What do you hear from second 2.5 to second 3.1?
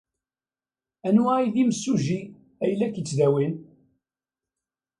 ay la